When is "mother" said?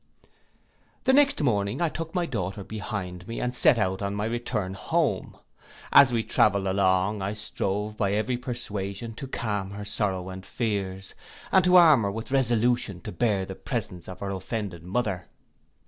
14.83-15.27